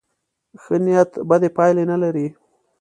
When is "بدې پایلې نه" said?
1.29-1.97